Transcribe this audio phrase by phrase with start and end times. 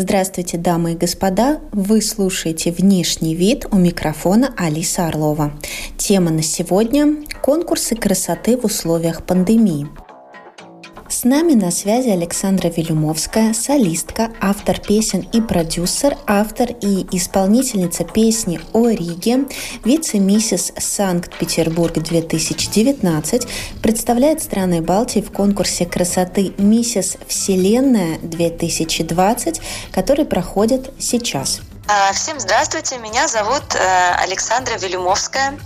[0.00, 1.60] Здравствуйте, дамы и господа!
[1.72, 5.52] Вы слушаете «Внешний вид» у микрофона Алиса Орлова.
[5.98, 9.88] Тема на сегодня– конкурсы красоты в условиях пандемии–
[11.20, 18.58] с нами на связи Александра Вилюмовская, солистка, автор песен и продюсер, автор и исполнительница песни
[18.72, 19.44] о Риге,
[19.84, 23.46] вице-миссис Санкт-Петербург 2019,
[23.82, 29.60] представляет страны Балтии в конкурсе красоты «Миссис Вселенная 2020»,
[29.92, 31.60] который проходит сейчас–
[32.12, 35.58] всем здравствуйте, меня зовут э, Александра Велюмовская.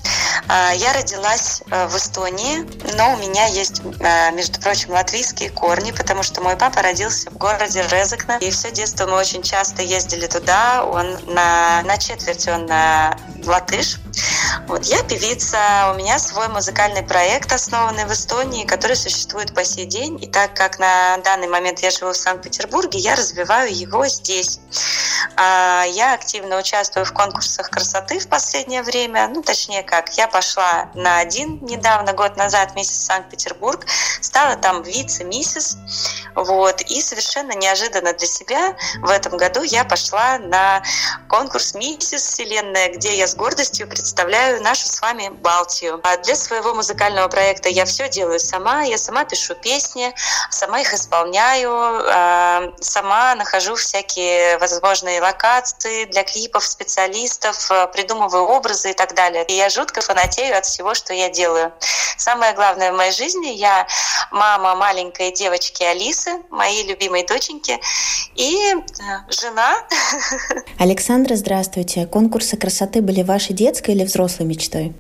[0.48, 2.66] А, я родилась э, в Эстонии,
[2.96, 7.36] но у меня есть, э, между прочим, латвийские корни, потому что мой папа родился в
[7.36, 10.84] городе Резекна, и все детство мы очень часто ездили туда.
[10.84, 12.70] Он на, на четверть он
[13.44, 13.98] латыш.
[14.66, 19.84] Вот я певица, у меня свой музыкальный проект, основанный в Эстонии, который существует по сей
[19.84, 20.22] день.
[20.22, 24.60] И так как на данный момент я живу в Санкт-Петербурге, я развиваю его здесь.
[25.36, 29.28] А, я активно участвую в конкурсах красоты в последнее время.
[29.28, 33.84] Ну, точнее как, я пошла на один недавно, год назад, месяц Санкт-Петербург,
[34.22, 35.76] стала там вице-миссис.
[36.34, 36.80] Вот.
[36.82, 40.82] И совершенно неожиданно для себя в этом году я пошла на
[41.28, 46.00] конкурс «Миссис Вселенная», где я с гордостью представляю нашу с вами Балтию.
[46.02, 48.82] А для своего музыкального проекта я все делаю сама.
[48.82, 50.14] Я сама пишу песни,
[50.50, 58.90] сама их исполняю, а, сама нахожу всякие возможные локации, для клипов специалистов, э, придумываю образы
[58.90, 59.44] и так далее.
[59.46, 61.72] И я жутко фанатею от всего, что я делаю.
[62.16, 63.86] Самое главное в моей жизни, я
[64.30, 67.80] мама маленькой девочки Алисы, моей любимой доченьки,
[68.34, 68.82] и э,
[69.28, 69.74] жена.
[70.78, 72.06] Александра, здравствуйте.
[72.06, 74.94] Конкурсы красоты были вашей детской или взрослой мечтой?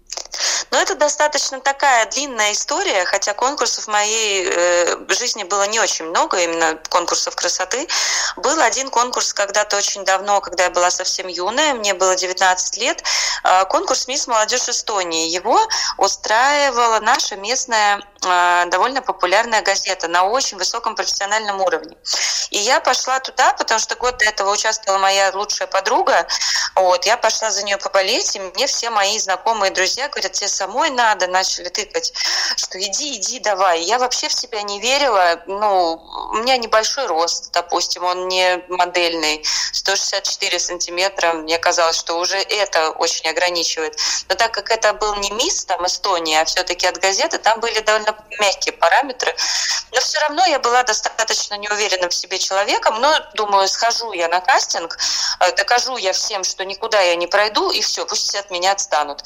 [0.70, 6.06] Но это достаточно такая длинная история, хотя конкурсов в моей э, жизни было не очень
[6.06, 7.86] много, именно конкурсов красоты.
[8.36, 13.04] Был один конкурс когда-то очень давно, когда я была совсем юная, мне было 19 лет,
[13.44, 15.28] э, конкурс «Мисс Молодежь Эстонии».
[15.28, 15.60] Его
[15.98, 21.96] устраивала наша местная э, довольно популярная газета на очень высоком профессиональном уровне.
[22.50, 26.26] И я пошла туда, потому что год до этого участвовала моя лучшая подруга.
[26.74, 29.33] Вот, я пошла за нее поболеть, и мне все мои знакомые
[29.74, 32.12] друзья говорят, тебе самой надо, начали тыкать,
[32.56, 33.82] что иди, иди, давай.
[33.82, 35.42] Я вообще в себя не верила.
[35.46, 36.00] Ну,
[36.32, 41.32] у меня небольшой рост, допустим, он не модельный, 164 сантиметра.
[41.32, 43.98] Мне казалось, что уже это очень ограничивает.
[44.28, 47.80] Но так как это был не мисс там Эстония, а все-таки от газеты, там были
[47.80, 49.34] довольно мягкие параметры.
[49.92, 53.00] Но все равно я была достаточно неуверенным в себе человеком.
[53.00, 54.98] Но думаю, схожу я на кастинг,
[55.40, 58.72] э, докажу я всем, что никуда я не пройду, и все, пусть все от меня
[58.72, 59.23] отстанут.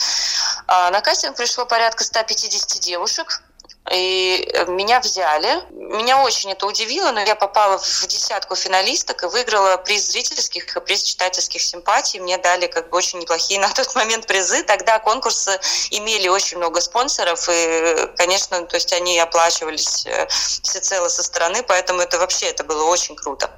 [0.67, 3.43] А на кастинг пришло порядка 150 девушек.
[3.91, 5.62] И э, меня взяли.
[5.71, 10.81] Меня очень это удивило, но я попала в десятку финалисток и выиграла приз зрительских и
[10.81, 12.21] приз читательских симпатий.
[12.21, 14.62] Мне дали как бы очень неплохие на тот момент призы.
[14.62, 15.59] Тогда конкурсы
[15.91, 22.00] имели очень много спонсоров, и, конечно, то есть они оплачивались э, всецело со стороны, поэтому
[22.00, 23.50] это вообще это было очень круто.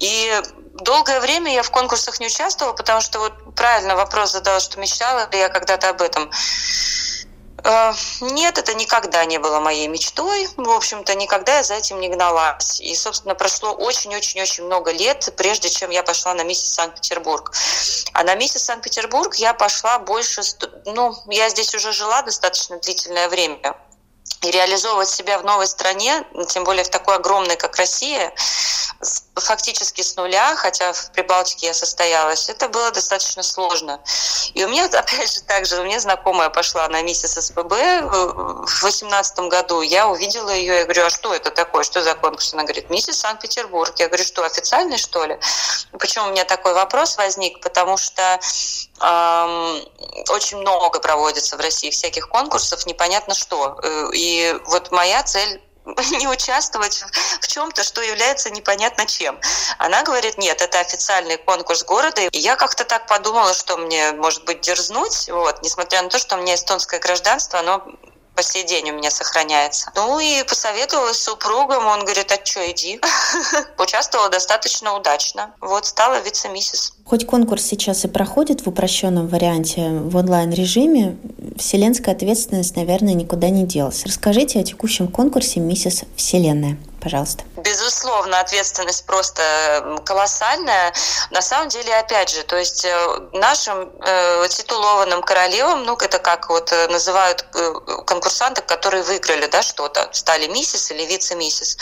[0.00, 0.42] И
[0.80, 5.28] долгое время я в конкурсах не участвовала, потому что вот правильно вопрос задала, что мечтала
[5.30, 6.30] ли я когда-то об этом.
[7.64, 10.48] Э, нет, это никогда не было моей мечтой.
[10.56, 12.80] В общем-то, никогда я за этим не гналась.
[12.80, 17.52] И, собственно, прошло очень-очень-очень много лет, прежде чем я пошла на миссис Санкт-Петербург.
[18.12, 20.42] А на миссис Санкт-Петербург я пошла больше...
[20.86, 23.76] Ну, я здесь уже жила достаточно длительное время
[24.42, 28.32] и реализовывать себя в новой стране, тем более в такой огромной, как Россия,
[29.34, 34.00] фактически с нуля, хотя в Прибалтике я состоялась, это было достаточно сложно.
[34.54, 37.72] И у меня, опять же, также, у меня знакомая пошла на миссис СПБ
[38.02, 42.52] в 2018 году, я увидела ее, я говорю, а что это такое, что за конкурс?
[42.52, 43.92] Она говорит, миссис Санкт-Петербург.
[43.98, 45.38] Я говорю, что, официальный, что ли?
[45.98, 47.60] Почему у меня такой вопрос возник?
[47.60, 48.38] Потому что
[49.00, 49.82] эм,
[50.28, 53.78] очень много проводится в России всяких конкурсов, непонятно что.
[53.82, 55.60] Э, и вот моя цель
[56.18, 57.04] не участвовать
[57.40, 59.38] в чем-то, что является непонятно чем.
[59.78, 62.20] Она говорит, нет, это официальный конкурс города.
[62.22, 66.36] И я как-то так подумала, что мне, может быть, дерзнуть, вот, несмотря на то, что
[66.36, 67.86] у меня эстонское гражданство, оно
[68.40, 69.92] по сей день у меня сохраняется.
[69.94, 72.98] Ну и посоветовалась с супругом, он говорит, а что, иди.
[73.78, 75.52] Участвовала достаточно удачно.
[75.60, 76.94] Вот, стала вице-миссис.
[77.04, 81.18] Хоть конкурс сейчас и проходит в упрощенном варианте в онлайн-режиме,
[81.58, 84.06] вселенская ответственность, наверное, никуда не делась.
[84.06, 87.44] Расскажите о текущем конкурсе «Миссис Вселенная» пожалуйста?
[87.56, 90.92] Безусловно, ответственность просто колоссальная.
[91.30, 96.48] На самом деле, опять же, то есть э, нашим э, титулованным королевам, ну, это как
[96.48, 97.72] вот э, называют э,
[98.06, 101.76] конкурсантов, которые выиграли, да, что-то, стали миссис или вице-миссис.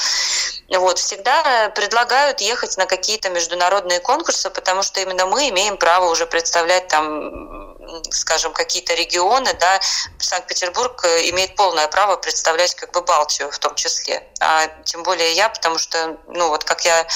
[0.69, 6.27] Вот, всегда предлагают ехать на какие-то международные конкурсы, потому что именно мы имеем право уже
[6.27, 7.69] представлять там
[8.11, 9.81] скажем, какие-то регионы, да,
[10.19, 14.23] Санкт-Петербург имеет полное право представлять как бы Балтию в том числе.
[14.41, 17.07] А тем более я, потому что, ну вот как я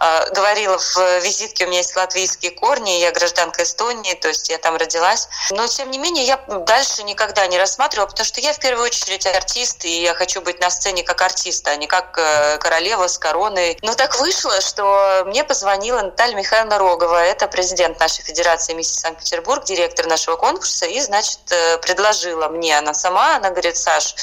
[0.00, 4.58] э, говорила в визитке, у меня есть латвийские корни, я гражданка Эстонии, то есть я
[4.58, 5.28] там родилась.
[5.50, 9.26] Но тем не менее я дальше никогда не рассматривала, потому что я в первую очередь
[9.26, 13.18] артист, и я хочу быть на сцене как артист, а не как э, королева с
[13.18, 13.78] короной.
[13.82, 19.64] Но так вышло, что мне позвонила Наталья Михайловна Рогова, это президент нашей Федерации миссис Санкт-Петербург,
[19.64, 24.14] директор нашего конкурса и, значит, э, предложила мне она сама, она говорит, Саш,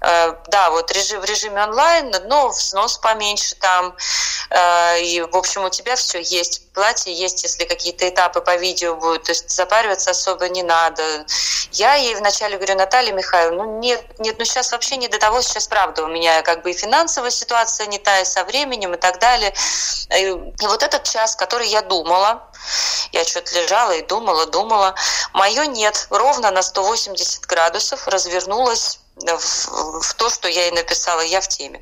[0.00, 3.96] э, да, вот режим, в режиме онлайн, но взнос поменьше там,
[4.50, 8.96] э, и, в общем, у тебя все есть, платье есть, если какие-то этапы по видео
[8.96, 11.24] будут, то есть запариваться особо не надо.
[11.72, 15.40] Я ей вначале говорю, Наталья Михайловна, ну нет, нет, ну сейчас вообще не до того,
[15.42, 18.96] сейчас правда, у меня как бы и финансовая ситуация не та, и со временем, и
[18.96, 19.54] так далее.
[20.16, 20.30] И,
[20.62, 22.48] вот этот час, который я думала,
[23.12, 24.94] я что-то лежала и думала, думала.
[25.32, 31.40] Мое нет, ровно на 180 градусов развернулась в, в то, что я и написала, я
[31.40, 31.80] в теме.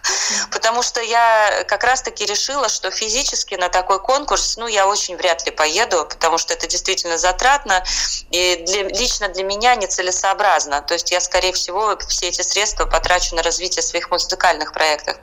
[0.50, 5.44] Потому что я как раз-таки решила, что физически на такой конкурс, ну, я очень вряд
[5.46, 7.82] ли поеду, потому что это действительно затратно
[8.30, 10.82] и для, лично для меня нецелесообразно.
[10.82, 15.16] То есть я, скорее всего, все эти средства потрачу на развитие своих музыкальных проектов.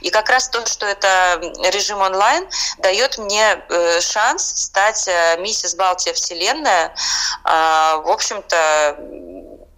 [0.00, 1.40] И как раз то, что это
[1.70, 2.48] режим онлайн,
[2.78, 6.94] дает мне э, шанс стать э, миссис Балтия Вселенная.
[7.44, 8.96] Э, в общем-то,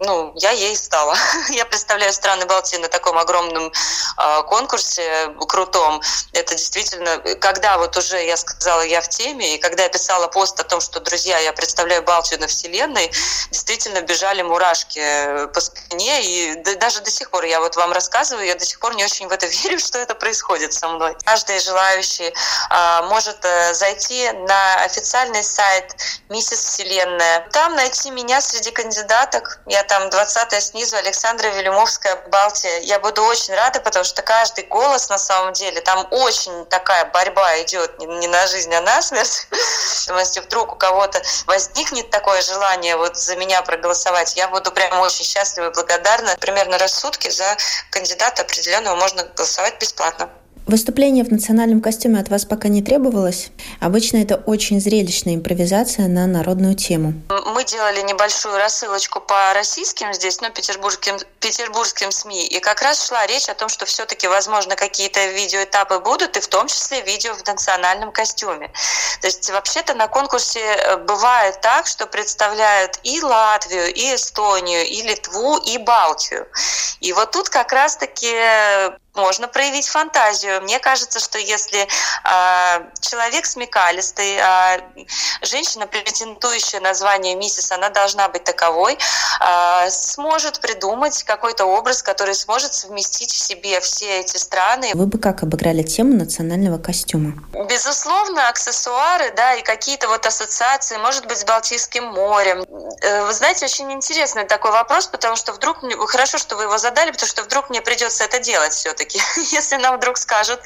[0.05, 1.15] ну, я ей стала.
[1.49, 6.01] я представляю страны Балтии на таком огромном э, конкурсе крутом.
[6.33, 10.59] Это действительно, когда вот уже я сказала, я в теме, и когда я писала пост
[10.59, 13.11] о том, что, друзья, я представляю Балтию на Вселенной,
[13.51, 18.55] действительно бежали мурашки по спине, и даже до сих пор я вот вам рассказываю, я
[18.55, 21.15] до сих пор не очень в это верю, что это происходит со мной.
[21.23, 22.33] Каждый желающий
[22.69, 25.95] э, может э, зайти на официальный сайт
[26.29, 27.47] Миссис Вселенная.
[27.51, 29.59] Там найти меня среди кандидаток.
[29.65, 32.79] Я там 20 снизу Александра Велимовская Балтия.
[32.79, 37.61] Я буду очень рада, потому что каждый голос на самом деле, там очень такая борьба
[37.61, 39.47] идет не на жизнь, а на смерть.
[40.07, 45.25] Если вдруг у кого-то возникнет такое желание вот за меня проголосовать, я буду прям очень
[45.25, 46.35] счастлива и благодарна.
[46.39, 47.55] Примерно раз в сутки за
[47.91, 50.27] кандидата определенного можно голосовать бесплатно.
[50.65, 53.49] Выступление в национальном костюме от вас пока не требовалось.
[53.81, 57.13] Обычно это очень зрелищная импровизация на народную тему.
[57.29, 63.27] Мы делали небольшую рассылочку по российским здесь, ну, петербургским, петербургским СМИ, и как раз шла
[63.27, 67.45] речь о том, что все-таки, возможно, какие-то видеоэтапы будут, и в том числе видео в
[67.45, 68.71] национальном костюме.
[69.21, 75.01] То есть, вообще-то на конкурсе э, бывает так, что представляют и Латвию, и Эстонию, и
[75.01, 76.47] Литву, и Балтию.
[77.01, 78.33] И вот тут как раз-таки
[79.15, 80.61] можно проявить фантазию.
[80.61, 85.05] Мне кажется, что если э, человек смекалистый, э,
[85.43, 92.33] женщина, претендующая на звание миссис, она должна быть таковой, э, сможет придумать какой-то образ, который
[92.33, 94.91] сможет совместить в себе все эти страны.
[94.95, 97.33] Вы бы как обыграли тему национального костюма?
[97.69, 102.65] Безусловно, аксессуары, да, и какие-то вот ассоциации, может быть, с Балтийским морем.
[103.01, 105.77] Э, вы знаете, очень интересный такой вопрос, потому что вдруг,
[106.09, 109.21] хорошо, что вы его задали, потому что вдруг мне придется это делать все-таки все-таки.
[109.55, 110.59] Если нам вдруг скажут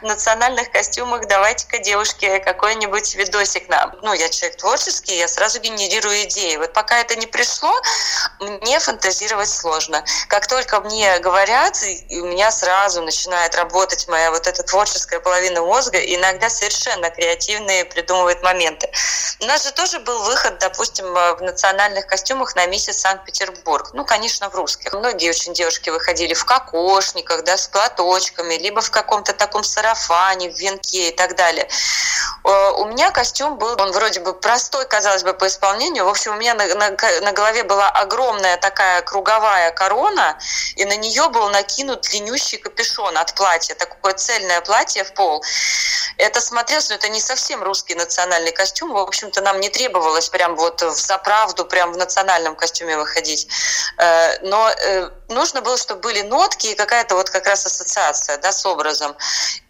[0.00, 3.94] в национальных костюмах, давайте-ка, девушки, какой-нибудь видосик нам.
[4.02, 6.56] Ну, я человек творческий, я сразу генерирую идеи.
[6.56, 7.72] Вот пока это не пришло,
[8.40, 10.04] мне фантазировать сложно.
[10.28, 11.78] Как только мне говорят,
[12.10, 17.84] у меня сразу начинает работать моя вот эта творческая половина мозга, и иногда совершенно креативные
[17.84, 18.90] придумывает моменты.
[19.40, 23.90] У нас же тоже был выход, допустим, в национальных костюмах на миссис Санкт-Петербург.
[23.92, 24.92] Ну, конечно, в русских.
[24.92, 30.58] Многие очень девушки выходили в кокошниках, да, с платочками, либо в каком-то таком сарафане, в
[30.58, 31.68] венке и так далее.
[32.44, 36.04] Э, у меня костюм был, он вроде бы простой, казалось бы, по исполнению.
[36.04, 40.38] В общем, у меня на, на, на голове была огромная такая круговая корона,
[40.76, 45.44] и на нее был накинут длиннющий капюшон от платья, такое цельное платье в пол.
[46.18, 48.92] Это смотрелось, но это не совсем русский национальный костюм.
[48.92, 53.48] В общем-то, нам не требовалось прям вот в заправду, прям в национальном костюме выходить.
[53.98, 58.52] Э, но э, нужно было, чтобы были нотки и какая-то вот как раз ассоциация да,
[58.52, 59.16] с образом.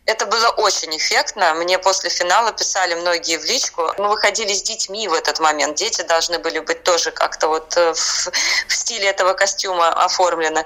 [0.04, 1.54] Это было очень эффектно.
[1.54, 3.82] Мне после финала писали многие в личку.
[3.98, 5.76] Мы выходили с детьми в этот момент.
[5.76, 8.28] Дети должны были быть тоже как-то вот э, в,
[8.66, 10.64] в стиле этого костюма оформлены.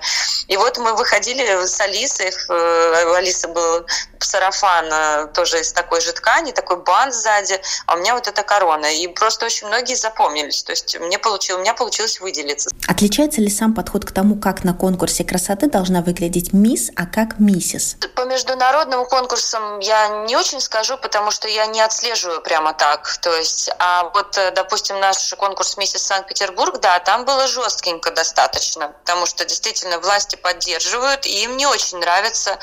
[0.48, 2.32] И вот мы выходили с Алисой.
[2.48, 3.86] Э, у Алисы был
[4.20, 8.42] сарафан э, тоже из такой же ткани, такой бант сзади, а у меня вот эта
[8.42, 8.86] корона.
[8.86, 10.62] И просто очень многие запомнились.
[10.62, 12.70] То есть мне получилось, у меня получилось выделиться.
[12.88, 17.38] Отличается ли сам подход к тому, как на конкурсе красоты должна выглядеть мисс, а как
[17.38, 17.98] миссис?
[18.14, 23.16] По международному конкурсу конкурсам я не очень скажу, потому что я не отслеживаю прямо так.
[23.18, 28.88] То есть, а вот, э, допустим, наш конкурс «Миссис Санкт-Петербург», да, там было жесткенько достаточно,
[28.88, 32.56] потому что действительно власти поддерживают, и им не очень нравится,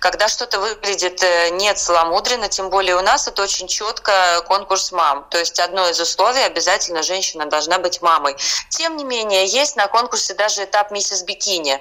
[0.00, 5.24] когда что-то выглядит э, не целомудренно, тем более у нас это очень четко конкурс мам.
[5.30, 8.36] То есть одно из условий обязательно женщина должна быть мамой.
[8.70, 11.80] Тем не менее, есть на конкурсе даже этап «Миссис Бикини».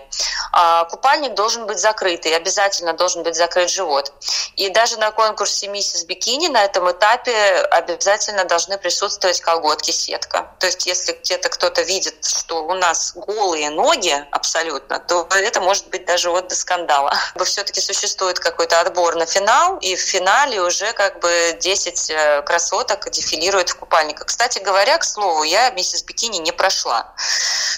[0.51, 4.13] А, купальник должен быть закрытый, обязательно должен быть закрыт живот.
[4.55, 7.33] И даже на конкурсе «Миссис Бикини» на этом этапе
[7.71, 10.51] обязательно должны присутствовать колготки-сетка.
[10.59, 15.87] То есть если где-то кто-то видит, что у нас голые ноги абсолютно, то это может
[15.89, 17.13] быть даже вот до скандала.
[17.45, 23.09] Все-таки существует какой-то отбор на финал, и в финале уже как бы 10 э, красоток
[23.11, 24.27] дефилируют в купальниках.
[24.27, 27.13] Кстати говоря, к слову, я «Миссис Бикини» не прошла,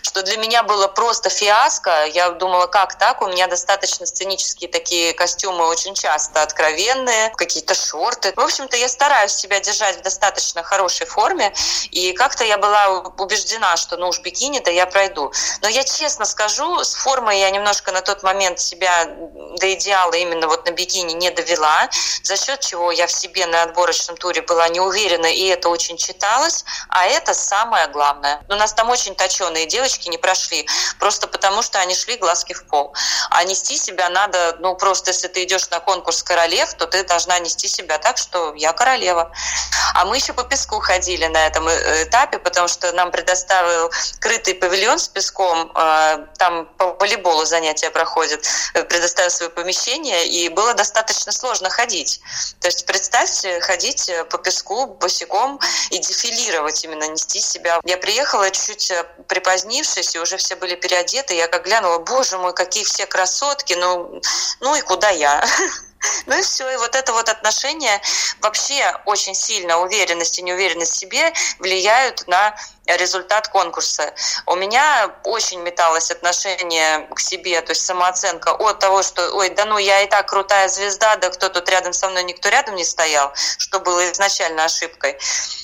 [0.01, 2.05] что для меня было просто фиаско.
[2.05, 3.21] Я думала, как так?
[3.21, 8.33] У меня достаточно сценические такие костюмы очень часто просто откровенные, какие-то шорты.
[8.35, 11.53] В общем-то, я стараюсь себя держать в достаточно хорошей форме,
[11.91, 15.31] и как-то я была убеждена, что ну уж бикини-то я пройду.
[15.61, 19.05] Но я честно скажу, с формой я немножко на тот момент себя
[19.57, 21.89] до идеала именно вот на бикини не довела,
[22.23, 25.97] за счет чего я в себе на отборочном туре была не уверена, и это очень
[25.97, 28.41] читалось, а это самое главное.
[28.49, 30.67] У нас там очень точеные девочки не прошли,
[30.99, 32.93] просто потому что они шли глазки в пол.
[33.29, 37.39] А нести себя надо, ну просто если ты идешь на конкурс королев, то ты должна
[37.39, 39.31] нести себя так, что я королева.
[39.95, 44.53] А мы еще по песку ходили на этом э, этапе, потому что нам предоставил крытый
[44.53, 48.45] павильон с песком, э, там по волейболу занятия проходят,
[48.75, 52.21] э, предоставил свое помещение, и было достаточно сложно ходить.
[52.61, 55.59] То есть представьте, ходить по песку босиком
[55.89, 57.81] и дефилировать, именно нести себя.
[57.85, 58.93] Я приехала чуть-чуть
[59.27, 64.21] припозднившись, и уже все были переодеты, я как глянула, боже мой, какие все красотки, ну,
[64.59, 65.43] ну и куда я?
[66.25, 66.69] Ну и все.
[66.71, 68.01] И вот это вот отношение,
[68.41, 74.13] вообще очень сильно уверенность и неуверенность в себе влияют на результат конкурса.
[74.45, 79.65] У меня очень металось отношение к себе, то есть самооценка от того, что, ой, да
[79.65, 82.85] ну я и так крутая звезда, да кто тут рядом со мной, никто рядом не
[82.85, 85.17] стоял, что было изначально ошибкой.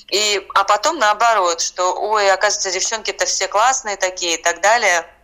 [0.10, 5.08] И, а потом наоборот, что, ой, оказывается, девчонки-то все классные такие и так далее–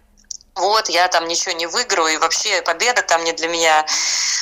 [0.55, 3.86] вот, я там ничего не выиграю, и вообще победа там не для меня.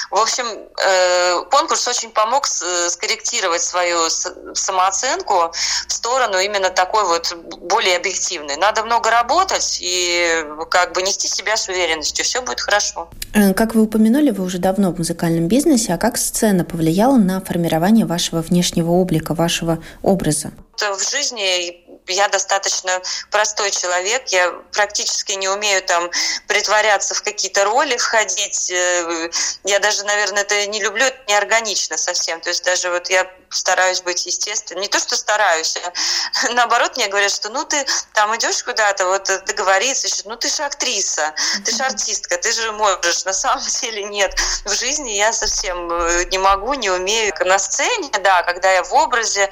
[0.09, 5.51] В общем, э, конкурс очень помог скорректировать свою самооценку
[5.87, 8.55] в сторону именно такой вот более объективной.
[8.55, 13.09] Надо много работать и как бы нести себя с уверенностью, все будет хорошо.
[13.35, 17.39] Э, как вы упомянули, вы уже давно в музыкальном бизнесе, а как сцена повлияла на
[17.39, 20.51] формирование вашего внешнего облика, вашего образа?
[20.79, 23.01] В жизни я достаточно
[23.31, 26.09] простой человек, я практически не умею там
[26.47, 28.71] притворяться в какие-то роли, входить.
[28.71, 29.29] Э,
[29.63, 32.41] я даже, наверное, это не люблю, это неорганично совсем.
[32.41, 34.81] То есть даже вот я стараюсь быть естественной.
[34.81, 39.29] Не то, что стараюсь, а наоборот, мне говорят, что ну ты там идешь куда-то, вот
[39.45, 41.33] договориться, ну ты же актриса,
[41.65, 43.25] ты же артистка, ты же можешь.
[43.25, 44.35] На самом деле нет.
[44.65, 47.33] В жизни я совсем э, не могу, не умею.
[47.45, 49.49] На сцене, да, когда я в образе,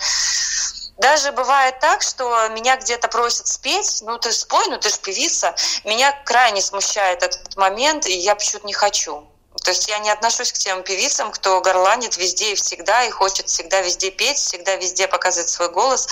[0.97, 5.55] даже бывает так, что меня где-то просят спеть, ну ты спой, ну ты же певица.
[5.83, 9.27] Меня крайне смущает этот момент, и я почему-то не хочу.
[9.63, 13.47] То есть я не отношусь к тем певицам, кто горланит везде и всегда и хочет
[13.47, 16.07] всегда везде петь, всегда везде показывать свой голос.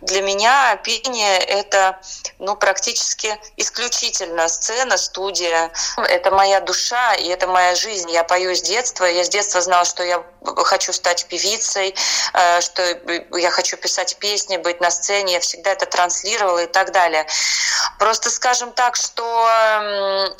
[0.00, 2.00] Для меня пение— это
[2.40, 5.70] ну, практически исключительно сцена, студия.
[5.96, 8.10] Это моя душа и это моя жизнь.
[8.10, 9.04] Я пою с детства.
[9.04, 10.24] Я с детства знала, что я
[10.64, 11.94] хочу стать певицей,
[12.32, 12.82] э, что
[13.36, 15.34] я хочу писать песни, быть на сцене.
[15.34, 17.26] Я всегда это транслировала и так далее.
[17.98, 19.20] Просто скажем так, что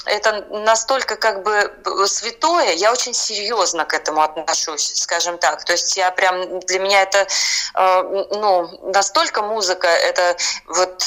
[0.06, 1.70] это настолько как бы
[2.06, 5.64] святое, я очень серьезно к этому отношусь, скажем так.
[5.64, 7.26] То есть я прям, для меня это,
[7.74, 11.04] э, ну, настолько музыка, это вот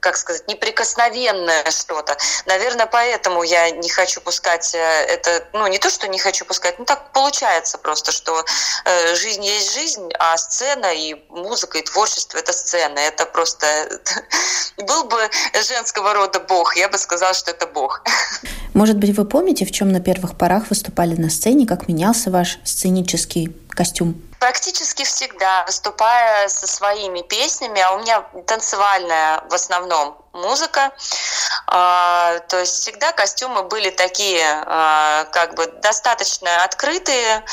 [0.00, 2.16] как сказать, неприкосновенное что-то.
[2.46, 6.78] Наверное, поэтому я не хочу пускать э, это, ну, не то, что не хочу пускать,
[6.78, 8.44] ну, так получается просто, что
[8.84, 12.98] э, жизнь есть жизнь, а сцена и музыка, и творчество– это сцена.
[12.98, 13.66] Это просто...
[14.76, 18.02] Был бы женского рода бог, я бы сказала, что это бог.
[18.74, 22.58] Может быть, вы помните, в чем на первых порах выступали на сцене, как менялся ваш
[22.64, 24.14] сценический костюм?
[24.40, 30.92] Практически всегда, выступая со своими песнями, а у меня танцевальная в основном музыка,
[31.66, 37.44] а, то есть всегда костюмы были такие, а, как бы достаточно открытые,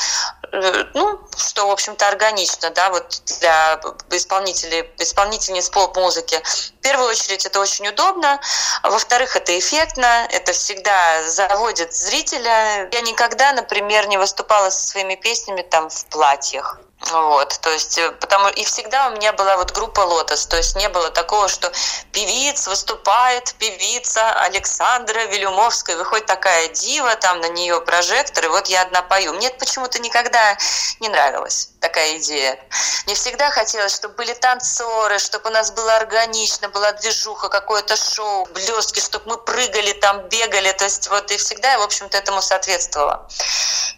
[0.94, 3.80] ну, что, в общем-то, органично, да, вот для
[4.10, 6.40] исполнителей, исполнительниц поп-музыки.
[6.44, 8.40] В первую очередь это очень удобно,
[8.82, 12.88] во-вторых, это эффектно, это всегда заводит зрителя.
[12.92, 16.78] Я никогда, например, не выступала со своими песнями там в платьях.
[17.00, 20.74] Вот, то есть, э, потому и всегда у меня была вот группа Лотос, то есть
[20.76, 21.70] не было такого, что
[22.12, 28.82] певиц выступает, певица Александра Вилюмовская, выходит такая дива, там на нее прожектор, и вот я
[28.82, 29.34] одна пою.
[29.34, 30.56] Мне это почему-то никогда
[31.00, 32.58] не нравилось такая идея.
[33.04, 38.46] Мне всегда хотелось, чтобы были танцоры, чтобы у нас было органично, была движуха, какое-то шоу,
[38.54, 40.72] блестки, чтобы мы прыгали там, бегали.
[40.72, 43.28] То есть вот и всегда я, в общем-то, этому соответствовала.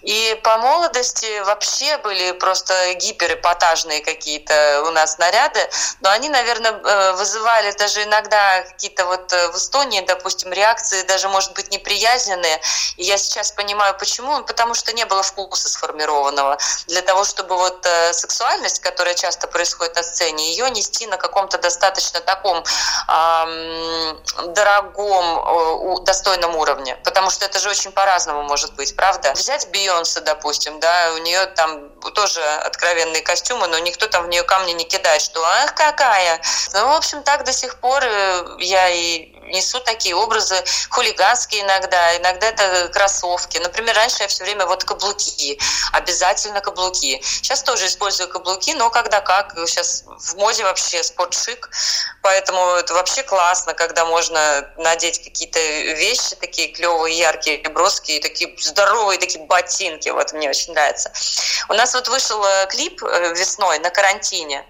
[0.03, 5.61] И по молодости вообще были просто гиперэпатажные какие-то у нас наряды,
[6.01, 11.29] но они, наверное, э, вызывали даже иногда какие-то вот э, в Эстонии, допустим, реакции, даже,
[11.29, 12.61] может быть, неприязненные.
[12.97, 14.43] И я сейчас понимаю, почему.
[14.43, 19.47] Потому что не было вкуса сформированного для того, чтобы вот вот э, сексуальность, которая часто
[19.47, 24.15] происходит на сцене, ее нести на каком-то достаточно таком э,
[24.49, 26.97] дорогом, э, достойном уровне.
[27.05, 29.33] Потому что это же очень по-разному может быть, правда?
[29.33, 34.43] Взять Бейонсе, допустим, да, у нее там тоже откровенные костюмы, но никто там в нее
[34.43, 36.41] камни не кидает, что ах, какая.
[36.73, 40.57] Ну, в общем, так до сих пор э, я и несу такие образы
[40.91, 43.59] хулиганские иногда, иногда это кроссовки.
[43.59, 45.59] Например, раньше я все время вот каблуки,
[45.93, 47.21] обязательно каблуки.
[47.23, 49.55] Сейчас тоже использую каблуки, но когда как.
[49.67, 51.71] Сейчас в моде вообще спортшик,
[52.27, 59.21] поэтому это вообще классно, когда можно надеть какие-то вещи такие клевые, яркие, броские, такие здоровые
[59.21, 60.09] такие ботинки.
[60.09, 61.13] Вот мне очень нравится.
[61.69, 64.65] У нас вот вышел э, клип э, весной на карантине.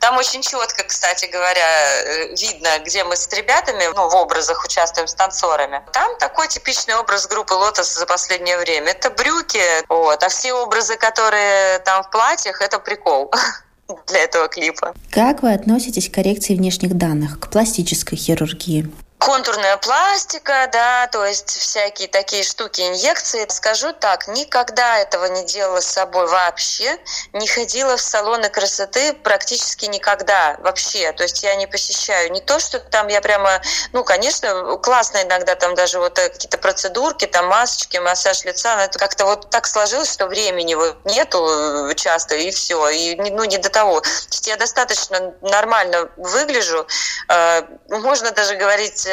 [0.00, 1.68] Там очень четко, кстати говоря,
[2.04, 5.84] э, видно, где мы с ребятами, ну, в образах участвуем с танцорами.
[5.92, 8.92] Там такой типичный образ группы Лотос за последнее время.
[8.92, 13.30] Это брюки, вот, а все образы, которые там в платьях, это прикол
[14.06, 14.94] для этого клипа.
[15.10, 18.90] Как вы относитесь к коррекции внешних данных, к пластической хирургии?
[19.24, 23.46] Контурная пластика, да, то есть всякие такие штуки, инъекции.
[23.48, 26.98] Скажу так, никогда этого не делала с собой вообще,
[27.32, 31.10] не ходила в салоны красоты практически никогда вообще.
[31.12, 35.54] То есть я не посещаю не то, что там я прямо, ну, конечно, классно иногда
[35.54, 39.66] там даже вот э, какие-то процедурки, там масочки, массаж лица, но это как-то вот так
[39.66, 44.02] сложилось, что времени вот нету э, часто, и все, и ну, не до того.
[44.02, 46.86] То есть я достаточно нормально выгляжу,
[47.30, 49.08] э, можно даже говорить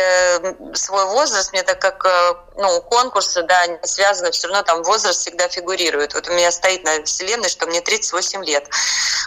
[0.74, 5.22] свой возраст, мне так как э, ну, конкурсы, да, не связаны, все равно там возраст
[5.22, 6.14] всегда фигурирует.
[6.14, 8.70] Вот у меня стоит на вселенной, что мне 38 лет.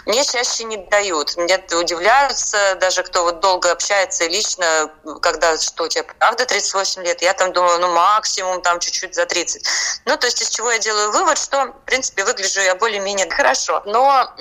[0.05, 1.35] Мне чаще не дают.
[1.35, 7.21] Мне удивляются, даже кто вот долго общается лично, когда что, тебе правда 38 лет?
[7.21, 9.67] Я там думаю, ну, максимум там чуть-чуть за 30.
[10.05, 13.81] Ну, то есть из чего я делаю вывод, что, в принципе, выгляжу я более-менее хорошо.
[13.85, 14.31] Но,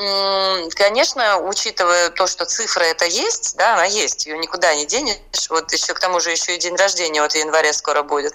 [0.76, 5.16] конечно, учитывая то, что цифра это есть, да, она есть, ее никуда не денешь.
[5.48, 8.32] Вот еще к тому же еще и день рождения вот в январе скоро будет.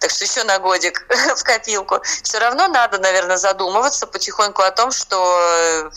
[0.00, 2.00] Так что еще на годик в копилку.
[2.22, 5.90] Все равно надо, наверное, задумываться потихоньку о том, что э,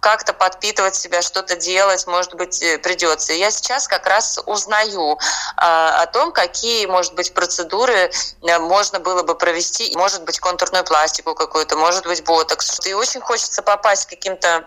[0.00, 3.32] как-то подпитывать себя, что-то делать, может быть, э, придется.
[3.32, 5.18] Я сейчас как раз узнаю
[5.56, 8.10] а, о том, какие, может быть, процедуры
[8.42, 9.94] э, можно было бы провести.
[9.96, 12.86] Может быть, контурную пластику какую-то, может быть, ботокс.
[12.86, 14.66] И очень хочется попасть к каким-то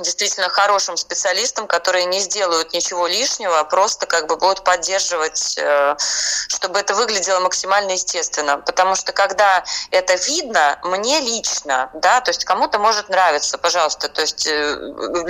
[0.00, 5.96] действительно хорошим специалистам, которые не сделают ничего лишнего, а просто как бы будут поддерживать, э,
[6.48, 8.58] чтобы это выглядело максимально естественно.
[8.58, 14.20] Потому что когда это видно, мне лично, да, то есть кому-то может нравиться, пожалуйста, то
[14.22, 14.76] есть э,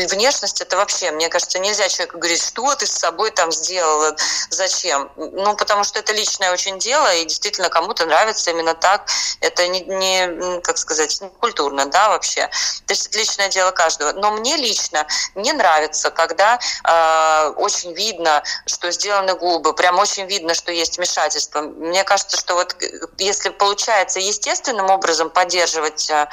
[0.08, 4.16] внешность это вообще, мне кажется, нельзя человеку говорить, что ты с собой там сделала,
[4.50, 5.10] зачем.
[5.16, 9.08] Ну, потому что это личное очень дело, и действительно кому-то нравится именно так.
[9.40, 12.48] Это не, не как сказать, не культурно, да, вообще.
[12.86, 14.12] То есть это личное дело каждого.
[14.12, 20.54] Но мне лично не нравится, когда э, очень видно, что сделаны губы, прям очень видно,
[20.54, 21.62] что есть вмешательство.
[21.62, 22.86] Мне кажется, что вот э,
[23.18, 26.28] если получается естественным образом поддерживать э,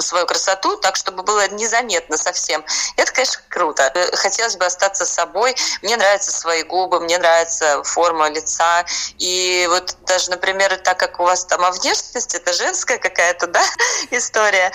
[0.00, 2.64] свою красоту, так чтобы было незаметно совсем,
[2.96, 3.90] это, конечно, круто.
[3.94, 5.54] Э, хотелось бы остаться собой.
[5.82, 8.84] Мне нравятся свои губы, мне нравится форма лица.
[9.18, 13.62] И вот даже, например, так как у вас там о внешности, это женская какая-то, да,
[14.10, 14.72] история.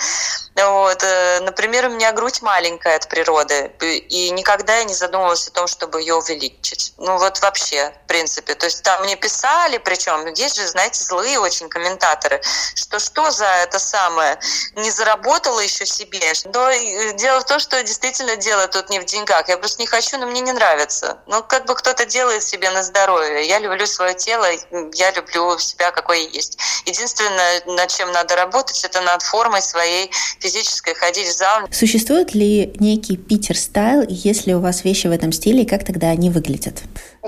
[0.54, 1.02] Вот.
[1.02, 3.72] Э, например, у меня грудь маленькая от природы,
[4.08, 6.92] и никогда я не задумывалась о том, чтобы ее увеличить.
[6.98, 8.54] Ну вот вообще, в принципе.
[8.54, 12.40] То есть там мне писали, причем есть же, знаете, злые очень комментаторы,
[12.74, 14.38] что что за это самое,
[14.76, 16.20] не заработала еще себе.
[16.44, 16.70] Но
[17.14, 19.48] дело в том, что действительно дело тут не в деньгах.
[19.48, 21.18] Я просто не хочу, но мне не нравится.
[21.26, 23.46] Ну, как бы кто-то делает себе на здоровье.
[23.46, 24.46] Я люблю свое тело,
[24.94, 26.58] я люблю себя, какой есть.
[26.84, 31.62] Единственное, над чем надо работать, это над формой своей физической, ходить в зал.
[31.72, 35.66] Существует ли некий Питер стайл, и есть ли у вас вещи в этом стиле, и
[35.66, 36.82] как тогда они выглядят?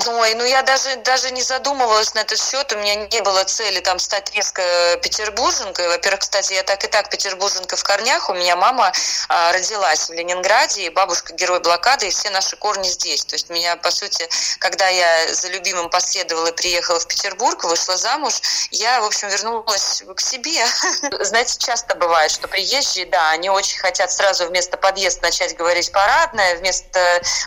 [0.06, 3.80] Ой, ну я даже, даже не задумывалась на этот счет, у меня не было цели
[3.80, 4.62] там стать резко
[5.02, 5.88] петербурженкой.
[5.88, 8.92] Во-первых, кстати, я так и так петербурженка в корнях, у меня мама
[9.28, 13.24] а, родилась в Ленинграде, и бабушка герой блокады, и все наши корни здесь.
[13.24, 17.96] То есть меня, по сути, когда я за любимым последовала и приехала в Петербург, вышла
[17.96, 20.64] замуж, я, в общем, вернулась к себе.
[21.20, 26.56] Знаете, часто бывает, что приезжие, да, они очень хотят сразу вместо подъезда начать говорить парадное,
[26.56, 27.00] вместо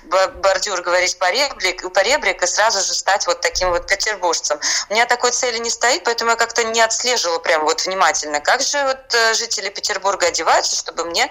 [0.04, 4.60] бордюр говорить поребрик, поребрик и сразу же стать вот таким вот петербуржцем.
[4.90, 8.62] У меня такой цели не стоит, поэтому я как-то не отслеживала прям вот внимательно, как
[8.62, 11.30] же вот э, жители Петербурга одеваются, чтобы мне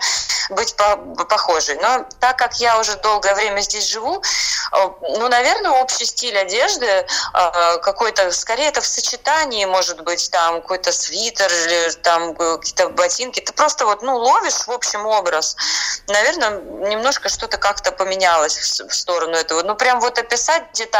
[0.51, 1.77] быть по похожей.
[1.77, 4.23] Но так как я уже долгое время здесь живу,
[4.73, 7.05] э, ну, наверное, общий стиль одежды э,
[7.83, 13.41] какой-то, скорее это в сочетании, может быть, там какой-то свитер или там какие-то ботинки.
[13.41, 15.57] Ты просто вот, ну, ловишь в общем образ.
[16.09, 19.63] Наверное, немножко что-то как-то поменялось в сторону этого.
[19.63, 21.00] Ну, прям вот описать детально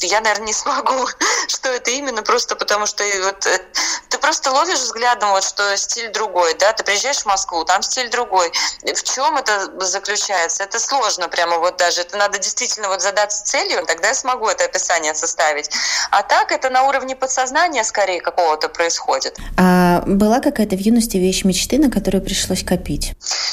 [0.00, 1.06] я, наверное, не смогу,
[1.48, 3.60] что это именно, просто потому что вот, э,
[4.08, 8.10] ты просто ловишь взглядом, вот, что стиль другой, да, ты приезжаешь в Москву, там стиль
[8.10, 8.52] другой.
[8.82, 10.64] В чем это заключается?
[10.64, 12.02] Это сложно прямо вот даже.
[12.02, 15.70] Это надо действительно вот задаться целью, тогда я смогу это описание составить.
[16.10, 19.36] А так это на уровне подсознания скорее какого-то происходит.
[19.58, 23.12] А была какая-то в юности вещь мечты, на которую пришлось копить?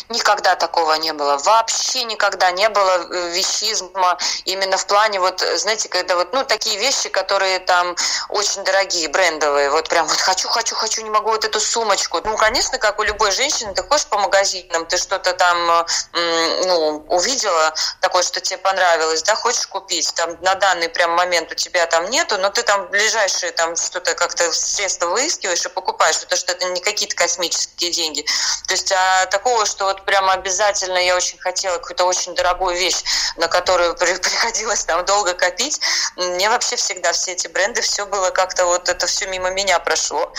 [0.09, 1.37] Никогда такого не было.
[1.37, 6.77] Вообще никогда не было э, вещизма именно в плане вот, знаете, когда вот, ну, такие
[6.77, 7.95] вещи, которые там
[8.29, 12.19] очень дорогие, брендовые, вот прям вот хочу, хочу, хочу, не могу вот эту сумочку.
[12.23, 17.73] Ну, конечно, как у любой женщины, ты ходишь по магазинам, ты что-то там, ну, увидела
[17.99, 22.09] такое, что тебе понравилось, да, хочешь купить, там на данный прям момент у тебя там
[22.09, 26.65] нету, но ты там ближайшие там что-то как-то средства выискиваешь и покупаешь, потому что это
[26.69, 28.25] не какие-то космические деньги.
[28.67, 33.03] То есть а такого, что вот прямо обязательно я очень хотела какую-то очень дорогую вещь,
[33.37, 35.79] на которую приходилось там долго копить,
[36.15, 40.31] мне вообще всегда все эти бренды, все было как-то вот это все мимо меня прошло.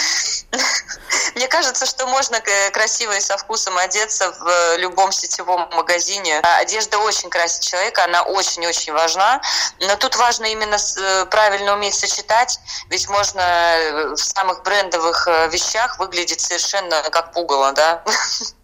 [1.34, 2.42] Мне кажется, что можно
[2.72, 6.40] красиво и со вкусом одеться в любом сетевом магазине.
[6.42, 9.40] А одежда очень красит человека, она очень-очень важна.
[9.80, 12.58] Но тут важно именно э, правильно уметь сочетать,
[12.90, 18.04] ведь можно э, в самых брендовых э, вещах выглядеть совершенно как пугало, да?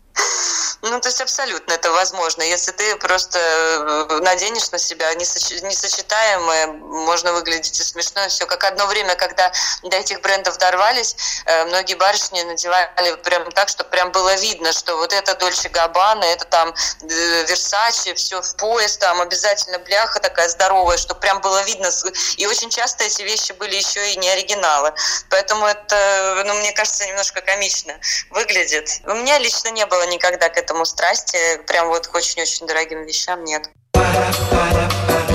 [0.82, 2.42] Ну, то есть абсолютно это возможно.
[2.42, 8.46] Если ты просто э, наденешь на себя несочетаемое, можно выглядеть и смешно, и все.
[8.46, 9.52] Как одно время, когда
[9.82, 14.96] до этих брендов дорвались, э, многие барышни надевали прям так, что прям было видно, что
[14.96, 20.96] вот это Дольче Габбана, это там Версачи, все в пояс, там обязательно бляха такая здоровая,
[20.96, 21.90] что прям было видно.
[22.36, 24.92] И очень часто эти вещи были еще и не оригиналы.
[25.28, 27.98] Поэтому это, ну, мне кажется, немножко комично
[28.30, 28.88] выглядит.
[29.04, 33.44] У меня лично не было никогда к этому страсти, прям вот к очень-очень дорогим вещам
[33.44, 33.70] нет.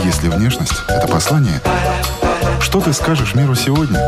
[0.03, 1.59] Если внешность– это послание,
[2.61, 3.99] что ты скажешь миру сегодня?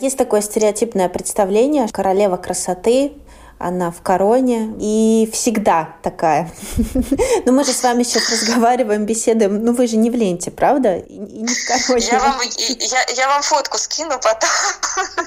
[0.00, 3.12] Есть такое стереотипное представление, королева красоты,
[3.60, 6.50] она в короне и всегда такая.
[7.44, 9.62] Но мы же с вами сейчас разговариваем, беседуем.
[9.62, 10.96] Ну вы же не в ленте, правда?
[10.96, 12.06] И, не в короне.
[12.10, 14.50] Я вам, я, я вам фотку скину потом.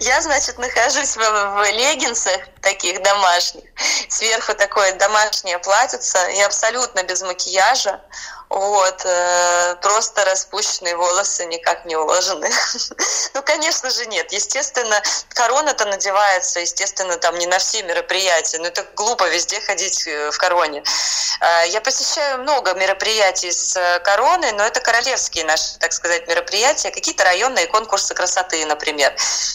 [0.00, 3.64] Я, значит, нахожусь в, в леггинсах таких домашних.
[4.08, 6.18] Сверху такое домашнее платьице.
[6.36, 8.00] И абсолютно без макияжа.
[8.48, 12.48] Вот, э, просто распущенные волосы никак не уложены.
[13.34, 14.32] ну, конечно же, нет.
[14.32, 15.02] Естественно,
[15.34, 18.58] корона-то надевается, естественно, там не на на все мероприятия.
[18.58, 20.84] Ну, это глупо везде ходить э, в короне.
[21.40, 26.92] А, я посещаю много мероприятий с э, короной, но это королевские наши, так сказать, мероприятия,
[26.92, 29.12] какие-то районные конкурсы красоты, например,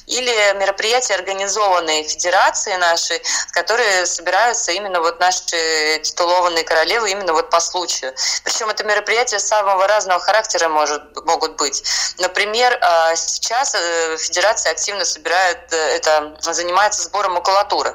[0.08, 7.62] или мероприятия, организованные федерации нашей, которые собираются именно вот наши титулованные королевы именно вот по
[7.62, 8.14] случаю.
[8.44, 11.84] Причем это мероприятия самого разного характера может, могут быть.
[12.18, 17.93] Например, а, сейчас э, федерация активно собирает, это занимается сбором макулатуры.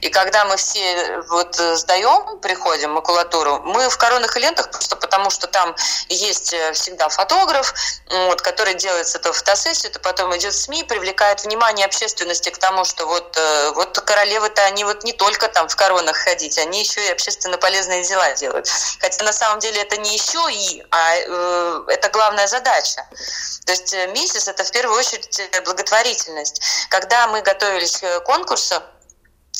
[0.00, 5.30] И когда мы все вот сдаем, приходим макулатуру, мы в коронных и лентах просто потому,
[5.30, 5.74] что там
[6.08, 7.74] есть э, всегда фотограф,
[8.10, 12.84] вот, который делает эту фотосессию, это потом идет в СМИ, привлекает внимание общественности к тому,
[12.84, 13.38] что вот,
[13.74, 18.04] вот королевы-то они вот не только там в коронах ходить, они еще и общественно полезные
[18.04, 18.68] дела делают.
[19.00, 23.06] Хотя на самом деле это не еще и, а э, это главная задача.
[23.66, 26.62] То есть месяц это в первую очередь благотворительность.
[26.88, 28.82] Когда мы готовились к конкурсу,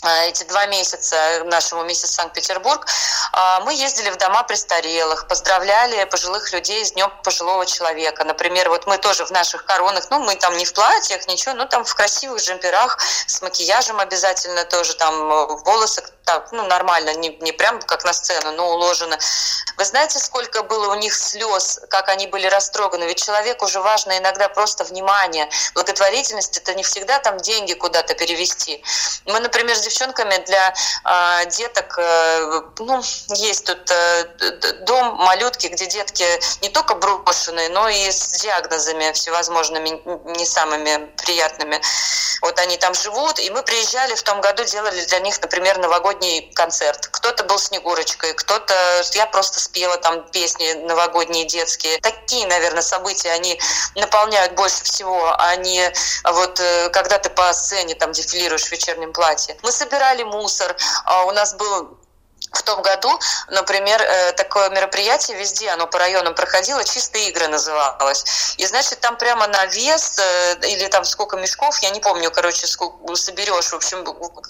[0.05, 2.87] эти два месяца нашему миссис Санкт-Петербург,
[3.33, 8.25] а, мы ездили в дома престарелых, поздравляли пожилых людей с Днем пожилого человека.
[8.25, 11.67] Например, вот мы тоже в наших коронах, ну, мы там не в платьях, ничего, но
[11.67, 17.31] там в красивых джемперах, с макияжем обязательно тоже, там э, волосы так, ну, нормально, не,
[17.41, 19.19] не прям как на сцену, но уложено.
[19.79, 23.05] Вы знаете, сколько было у них слез, как они были растроганы?
[23.05, 25.49] Ведь человеку уже важно иногда просто внимание.
[25.75, 28.85] Благотворительность– это не всегда там деньги куда-то перевести.
[29.25, 34.25] Мы, например, с девчонками для э, деток, э, ну, есть тут э,
[34.83, 36.27] дом малютки, где детки
[36.61, 40.03] не только брошенные, но и с диагнозами всевозможными,
[40.37, 41.81] не самыми приятными.
[42.43, 46.18] Вот они там живут, и мы приезжали в том году, делали для них, например, новогодний
[46.19, 47.07] новогодний концерт.
[47.07, 48.75] Кто-то был Снегурочкой, кто-то...
[49.15, 51.99] Я просто спела там песни новогодние, детские.
[52.01, 53.59] Такие, наверное, события, они
[53.95, 55.93] наполняют больше всего, а не
[56.25, 59.57] вот э, когда ты по сцене там дефилируешь в вечернем платье.
[59.63, 61.99] Мы собирали мусор, а у нас был
[62.53, 68.55] в том году, например, э, такое мероприятие везде, оно по районам проходило, «Чистые игры» называлось.
[68.57, 72.67] И, значит, там прямо на вес э, или там сколько мешков, я не помню, короче,
[72.67, 73.69] сколько соберешь.
[73.71, 74.05] В общем,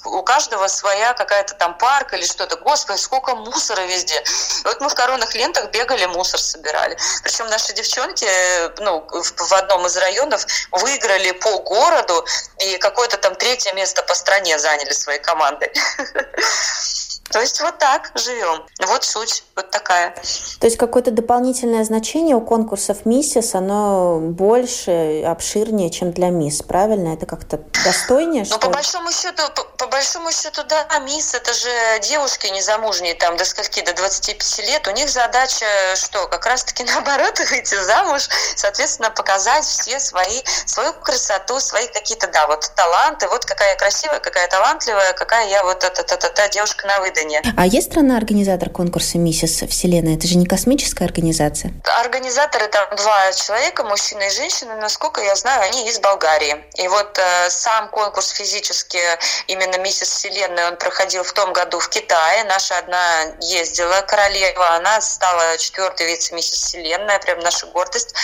[0.04, 2.56] у каждого своя какая-то там парк или что-то.
[2.56, 4.22] Господи, сколько мусора везде.
[4.64, 6.96] Вот мы в коронных лентах бегали, мусор собирали.
[7.22, 12.24] Причем наши девчонки э, ну, в одном из районов выиграли по городу
[12.58, 15.72] и какое-то там третье место по стране заняли своей командой.
[17.30, 18.64] То есть вот так живем.
[18.86, 20.14] Вот суть вот такая.
[20.60, 27.12] То есть какое-то дополнительное значение у конкурсов миссис, оно больше, обширнее, чем для мисс, правильно?
[27.14, 31.68] Это как-то достойнее, Ну, по большому счету, по, по большому счету, да, мисс это же
[32.02, 34.88] девушки незамужние, там, до скольки, до 25 лет.
[34.88, 36.28] У них задача что?
[36.28, 42.70] Как раз-таки наоборот, выйти замуж, соответственно, показать все свои, свою красоту, свои какие-то, да, вот
[42.74, 47.42] таланты, вот какая я красивая, какая талантливая, какая я вот та-та-та-та девушка на выдаче выдане.
[47.56, 50.16] А есть страна-организатор конкурса «Миссис Вселенная»?
[50.16, 51.72] Это же не космическая организация?
[52.00, 54.76] Организаторы там два человека, мужчина и женщина.
[54.76, 56.64] Насколько я знаю, они из Болгарии.
[56.76, 58.98] И вот э, сам конкурс физически,
[59.46, 62.44] именно «Миссис Вселенная», он проходил в том году в Китае.
[62.44, 68.14] Наша одна ездила, королева, она стала четвертой вице-миссис Вселенная, прям наша гордость.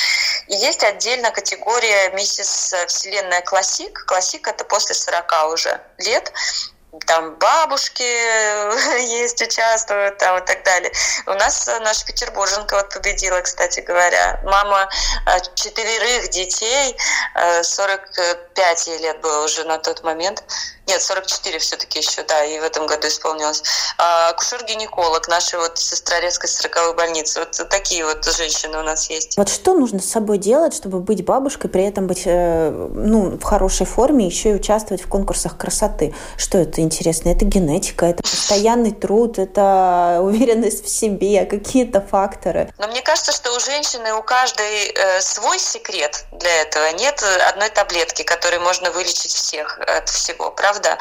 [0.48, 4.04] И есть отдельно категория «Миссис Вселенная Классик».
[4.06, 6.32] Классик– это после 40 уже лет
[7.06, 8.02] там бабушки
[9.22, 10.92] есть, участвуют там и так далее.
[11.26, 14.40] У нас наша петербурженка вот победила, кстати говоря.
[14.44, 14.88] Мама
[15.26, 16.96] э, четверых детей,
[17.62, 20.44] 45 э, лет было уже на тот момент.
[20.86, 23.62] Нет, 44 все-таки еще, да, и в этом году исполнилось.
[23.96, 27.40] Акушер-гинеколог нашей вот Сестрорецкой 40 больницы.
[27.40, 29.36] Вот такие вот женщины у нас есть.
[29.38, 33.42] Вот что нужно с собой делать, чтобы быть бабушкой, при этом быть э, ну, в
[33.42, 36.14] хорошей форме, еще и участвовать в конкурсах красоты?
[36.36, 37.30] Что это интересно?
[37.30, 42.72] Это генетика, это постоянный труд, это уверенность в себе, какие-то факторы.
[42.78, 46.92] Но мне кажется, что у женщины, у каждой э, свой секрет для этого.
[46.92, 50.98] Нет одной таблетки, которой можно вылечить всех от всего, правда?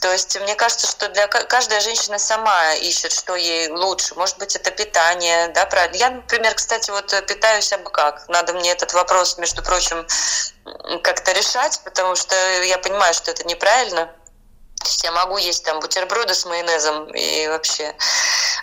[0.00, 4.14] То есть мне кажется, что для каждая женщина сама ищет, что ей лучше.
[4.14, 5.96] Может быть, это питание, да, правильно?
[5.96, 8.28] Я, например, кстати, вот питаюсь абы как.
[8.28, 10.06] Надо мне этот вопрос, между прочим,
[11.02, 14.10] как-то решать, потому что я понимаю, что это неправильно.
[15.02, 17.94] Я могу есть там бутерброды с майонезом и вообще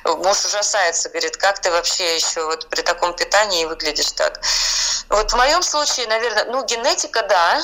[0.03, 4.39] муж ужасается, говорит, как ты вообще еще вот при таком питании выглядишь так.
[5.09, 7.61] Вот в моем случае, наверное, ну генетика, да,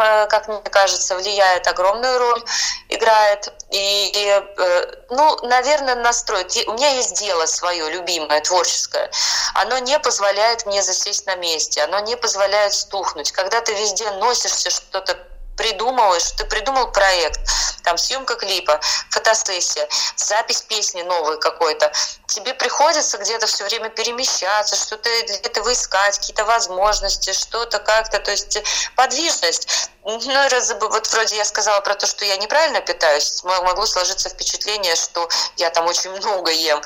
[0.00, 2.42] Э, как мне кажется, влияет огромную роль,
[2.88, 3.52] играет.
[3.70, 6.46] И, и э, ну, наверное, настрой.
[6.66, 9.10] У меня есть дело свое, любимое, творческое.
[9.54, 13.32] Оно не позволяет мне засесть на месте, оно не позволяет стухнуть.
[13.32, 15.18] Когда ты везде носишься, что-то
[15.60, 17.38] придумываешь, ты придумал проект,
[17.84, 21.92] там съемка клипа, фотосессия, запись песни новой какой-то,
[22.26, 28.30] тебе приходится где-то все время перемещаться, что-то для этого искать, какие-то возможности, что-то как-то, то
[28.30, 28.62] есть
[28.96, 29.90] подвижность.
[30.02, 34.96] Ну, раз, вот вроде я сказала про то, что я неправильно питаюсь, могло сложиться впечатление,
[34.96, 36.80] что я там очень много ем.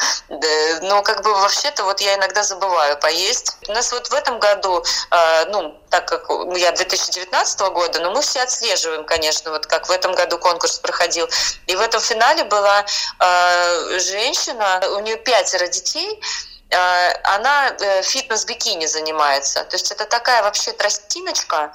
[0.83, 3.57] Но как бы вообще-то вот я иногда забываю поесть.
[3.69, 8.21] У нас вот в этом году, а, ну, так как я 2019 года, но мы
[8.21, 11.29] все отслеживаем, конечно, вот как в этом году конкурс проходил.
[11.69, 12.85] И в этом финале была
[13.21, 16.21] э, женщина, у нее пятеро детей,
[16.71, 19.63] э, она э, фитнес-бикини занимается.
[19.63, 21.73] То есть это такая вообще тростиночка,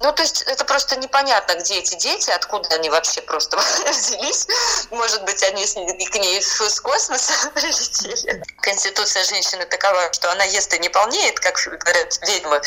[0.00, 3.56] ну, то есть это просто непонятно, где эти дети, откуда они вообще просто
[3.90, 4.46] взялись.
[4.90, 8.42] Может быть, они к ней с космоса прилетели.
[8.60, 12.60] Конституция женщины такова, что она ест и не полнеет, как говорят ведьмы,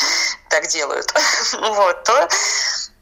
[0.48, 1.12] так делают.
[1.52, 2.28] Вот, то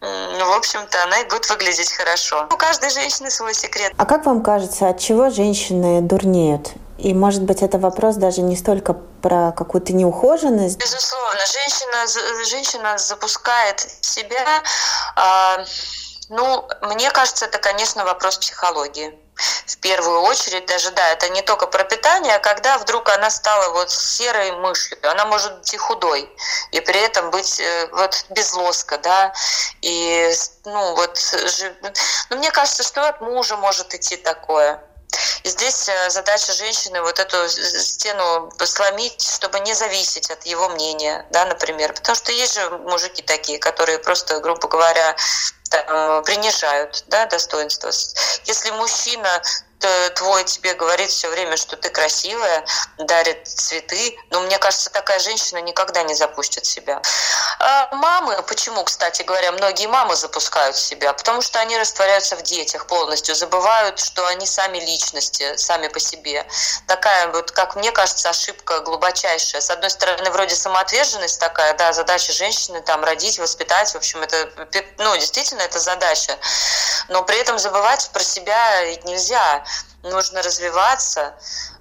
[0.01, 2.47] ну, в общем-то, она и будет выглядеть хорошо.
[2.53, 3.93] У каждой женщины свой секрет.
[3.97, 6.71] А как вам кажется, от чего женщины дурнеют?
[6.99, 10.79] И, может быть, это вопрос даже не столько про какую-то неухоженность.
[10.79, 14.63] Безусловно, женщина, женщина запускает себя.
[15.17, 15.65] Э,
[16.29, 19.17] ну, мне кажется, это, конечно, вопрос психологии.
[19.67, 23.73] В первую очередь, даже да, это не только про питание, а когда вдруг она стала
[23.73, 26.29] вот серой мышью, она может быть и худой,
[26.73, 29.33] и при этом быть э, вот без лоска, да,
[29.81, 30.33] и,
[30.65, 31.21] ну, вот,
[32.31, 34.83] ну, мне кажется, что от мужа может идти такое.
[35.43, 41.27] И здесь э, задача женщины вот эту стену сломить, чтобы не зависеть от его мнения,
[41.31, 41.93] да, например.
[41.93, 45.17] Потому что есть же мужики такие, которые просто, грубо говоря,
[45.71, 47.91] там, принижают да, достоинство.
[48.45, 49.43] Если мужчина
[50.15, 52.65] твой тебе говорит все время, что ты красивая,
[52.99, 54.19] дарит цветы.
[54.31, 57.01] Но мне кажется, такая женщина никогда не запустит себя.
[57.61, 61.13] А мамы, почему, кстати говоря, многие мамы запускают себя?
[61.13, 66.47] Потому что они растворяются в детях полностью, забывают, что они сами личности, сами по себе.
[66.87, 69.61] Такая вот, как мне кажется, ошибка глубочайшая.
[69.61, 74.51] С одной стороны, вроде самоотверженность такая, да, задача женщины там родить, воспитать, в общем, это,
[74.99, 76.37] ну, действительно, это задача.
[77.09, 79.65] Но при этом забывать про себя нельзя
[80.09, 81.35] нужно развиваться,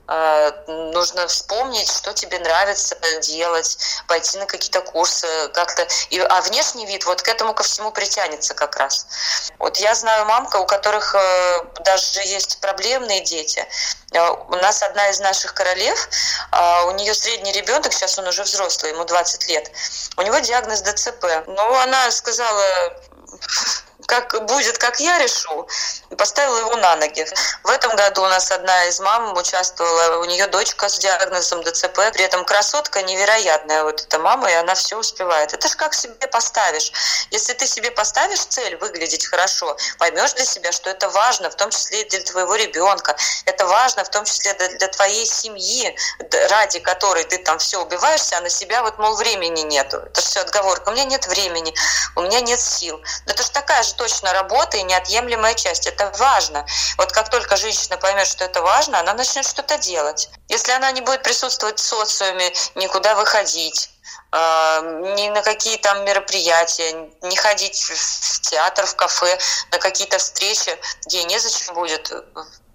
[0.08, 5.88] э, нужно вспомнить, что тебе нравится делать, пойти на какие-то курсы, как-то.
[6.10, 9.08] И, а внешний вид вот к этому ко всему притянется как раз.
[9.60, 13.68] Вот я знаю мамка, у которых э, даже есть проблемные дети.
[14.14, 16.10] Э, у нас одна из наших королев,
[16.86, 19.72] у нее средний ребенок, сейчас он уже взрослый, ему 20 лет.
[20.16, 21.26] У него диагноз ДЦП.
[21.48, 22.98] Но она сказала,
[24.08, 25.68] как будет, как я решу,
[26.10, 27.28] и поставила его на ноги.
[27.64, 32.00] В этом году у нас одна из мам участвовала, у нее дочка с диагнозом ДЦП,
[32.14, 35.54] при этом красотка невероятная, вот эта мама, и она все успевает.
[35.54, 36.92] Это же как себе поставишь.
[37.32, 41.70] Если ты себе поставишь цель выглядеть хорошо, поймешь для себя, что это важно, в том
[41.70, 43.16] числе и для твоего ребенка,
[43.46, 45.94] это важно в том числе для, твоей семьи,
[46.50, 49.98] ради которой ты там все убиваешься, а на себя вот, мол, времени нету.
[49.98, 50.90] Это все отговорка.
[50.90, 51.74] У меня нет времени,
[52.16, 53.02] у меня нет сил.
[53.26, 55.88] Это же такая же точно работа и неотъемлемая часть.
[55.88, 56.66] Это важно.
[56.98, 60.30] Вот как только женщина поймет, что это важно, она начнет что-то делать.
[60.48, 63.90] Если она не будет присутствовать в социуме, никуда выходить,
[64.32, 69.38] а, ни на какие там мероприятия, не ходить в театр, в кафе,
[69.72, 72.12] на какие-то встречи, где незачем будет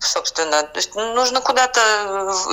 [0.04, 0.62] собственно.
[0.64, 1.80] То есть нужно куда-то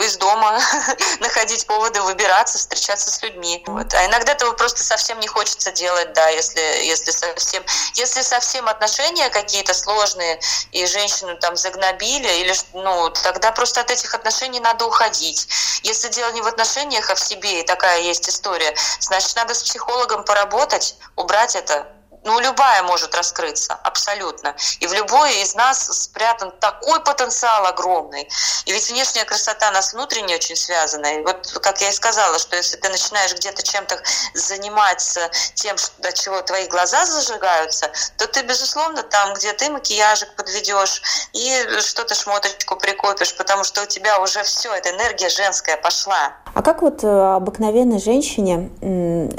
[0.04, 0.60] из дома
[1.20, 3.64] находить поводы, выбираться, встречаться с людьми.
[3.68, 3.94] Вот.
[3.94, 7.64] А иногда этого просто совсем не хочется делать, да, если, если совсем,
[7.96, 10.40] если совсем отношения какие-то сложные,
[10.72, 15.48] и женщину там загнобили, или, ну, тогда просто от этих отношений надо уходить.
[15.84, 19.64] Если дело не в отношениях, а в себе, и такая есть история, значит, надо с
[19.64, 21.88] психологом поработать, убрать это,
[22.30, 24.56] ну, любая может раскрыться, абсолютно.
[24.80, 28.30] И в любой из нас спрятан такой потенциал огромный.
[28.66, 31.08] И ведь внешняя красота нас внутренне очень связана.
[31.08, 34.00] И вот, как я и сказала, что если ты начинаешь где-то чем-то
[34.36, 41.02] заниматься тем, до чего твои глаза зажигаются, то ты, безусловно, там, где ты макияжик подведешь
[41.34, 46.36] и что-то шмоточку прикопишь, потому что у тебя уже все, эта энергия женская пошла.
[46.54, 48.70] А как вот э, обыкновенной женщине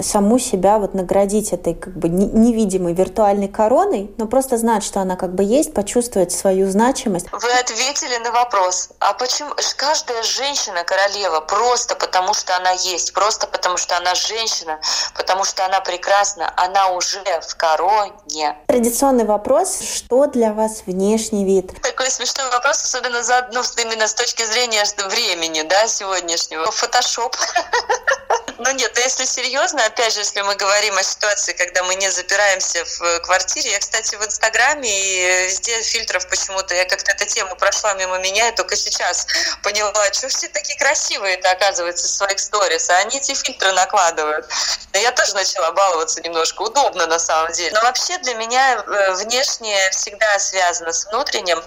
[0.01, 5.17] саму себя вот наградить этой как бы невидимой виртуальной короной, но просто знать, что она
[5.17, 7.27] как бы есть, почувствовать свою значимость?
[7.33, 8.91] Вы ответили на вопрос.
[9.01, 14.79] А почему каждая женщина королева просто потому, что она есть, просто потому, что она женщина,
[15.17, 18.57] потому что она прекрасна, она уже в короне.
[18.69, 21.81] Традиционный вопрос, что для вас внешний вид?
[21.83, 26.71] Такой смешной вопрос, особенно за, ну, именно с точки зрения времени, да, сегодняшнего.
[26.71, 27.35] Фото Photoshop.
[28.63, 32.11] Ну нет, но если серьезно, опять же, если мы говорим о ситуации, когда мы не
[32.11, 37.57] запираемся в квартире, я, кстати, в Инстаграме и везде фильтров почему-то, я как-то эту тему
[37.57, 39.27] прошла мимо меня, и только сейчас
[39.63, 44.47] поняла, что все такие красивые-то, оказывается, в своих сторис, а они эти фильтры накладывают.
[44.93, 47.71] Но я тоже начала баловаться немножко, удобно на самом деле.
[47.73, 51.63] Но вообще для меня э, внешнее всегда связано с внутренним.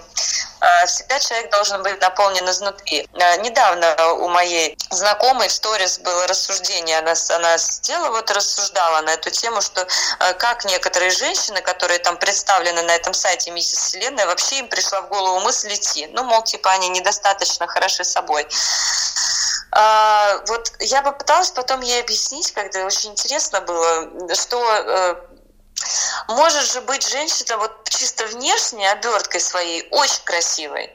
[0.64, 3.06] А, всегда человек должен быть наполнен изнутри.
[3.20, 9.10] А, недавно у моей знакомой в сторис было рассуждение, она, она сделала, вот рассуждала на
[9.10, 9.86] эту тему, что
[10.18, 15.02] а, как некоторые женщины, которые там представлены на этом сайте Миссис Вселенная, вообще им пришла
[15.02, 16.06] в голову мысль идти.
[16.12, 18.46] Ну, мол, типа они недостаточно хороши собой.
[20.46, 25.16] вот я попыталась потом ей объяснить, когда очень интересно было, что э,
[26.28, 30.92] может же быть женщина вот чисто внешне, оберткой своей, очень красивой,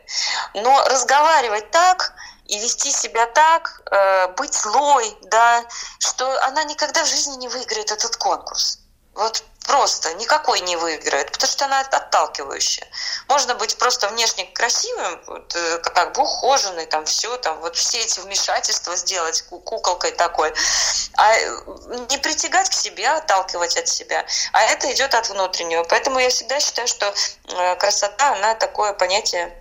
[0.54, 2.14] но разговаривать так
[2.50, 5.64] и вести себя так, э, быть злой, да,
[6.00, 8.80] что она никогда в жизни не выиграет этот конкурс.
[9.14, 12.88] Вот просто никакой не выиграет, потому что она отталкивающая.
[13.28, 18.00] Можно быть просто внешне красивым, вот, э, как бы ухоженный, там все, там вот все
[18.00, 20.52] эти вмешательства сделать куколкой такой,
[21.18, 21.38] а
[22.10, 24.26] не притягать к себе, а отталкивать от себя.
[24.54, 25.84] А это идет от внутреннего.
[25.84, 27.14] Поэтому я всегда считаю, что
[27.50, 29.56] э, красота, она такое понятие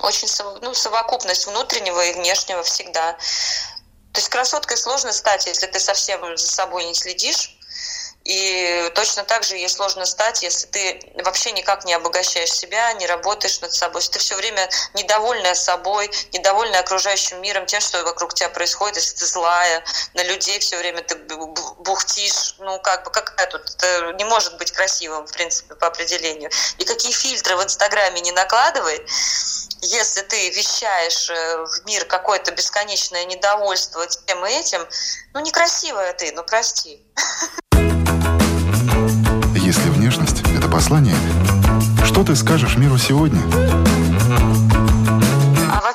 [0.00, 0.28] очень
[0.62, 3.12] ну, совокупность внутреннего и внешнего всегда.
[4.12, 7.55] То есть красоткой сложно стать, если ты совсем за собой не следишь,
[8.26, 13.06] и точно так же ей сложно стать, если ты вообще никак не обогащаешь себя, не
[13.06, 18.34] работаешь над собой, если ты все время недовольная собой, недовольная окружающим миром, тем, что вокруг
[18.34, 23.46] тебя происходит, если ты злая, на людей все время ты бухтишь, ну как бы какая
[23.46, 26.50] тут, это не может быть красивым, в принципе, по определению.
[26.78, 29.06] И какие фильтры в Инстаграме не накладывай,
[29.82, 34.84] если ты вещаешь э, в мир какое-то бесконечное недовольство тем и этим,
[35.32, 37.06] ну некрасивая ты, ну прости.
[40.68, 41.14] Послание.
[42.04, 43.40] Что ты скажешь миру сегодня?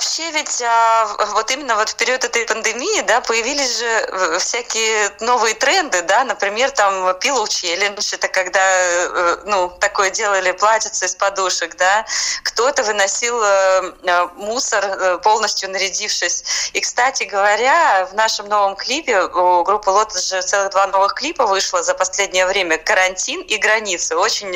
[0.02, 5.12] Вообще ведь а, вот именно вот в период этой пандемии, да, появились же э, всякие
[5.20, 11.14] новые тренды, да, например, там пилу челлендж, это когда, э, ну, такое делали платьице из
[11.14, 12.04] подушек, да,
[12.42, 16.72] кто-то выносил э, мусор полностью нарядившись.
[16.74, 21.46] И, кстати говоря, в нашем новом клипе у группы Лотос же целых два новых клипа
[21.46, 24.16] вышло за последнее время «Карантин» и «Границы».
[24.16, 24.50] Очень,